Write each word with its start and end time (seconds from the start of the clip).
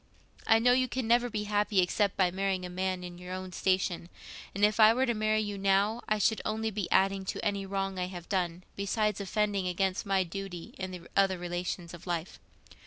I 0.47 0.57
know 0.57 0.71
you 0.73 0.87
can 0.87 1.07
never 1.07 1.29
be 1.29 1.43
happy 1.43 1.79
except 1.79 2.17
by 2.17 2.31
marrying 2.31 2.65
a 2.65 2.71
man 2.71 3.03
in 3.03 3.19
your 3.19 3.33
own 3.35 3.51
station; 3.51 4.09
and 4.55 4.65
if 4.65 4.79
I 4.79 4.95
were 4.95 5.05
to 5.05 5.13
marry 5.13 5.41
you 5.41 5.59
now, 5.59 6.01
I 6.09 6.17
should 6.17 6.41
only 6.43 6.71
be 6.71 6.89
adding 6.89 7.23
to 7.25 7.45
any 7.45 7.67
wrong 7.67 7.99
I 7.99 8.07
have 8.07 8.27
done, 8.27 8.63
besides 8.75 9.21
offending 9.21 9.67
against 9.67 10.07
my 10.07 10.23
duty 10.23 10.73
in 10.79 10.89
the 10.89 11.01
other 11.15 11.37
relations 11.37 11.93
of 11.93 12.07
life. 12.07 12.39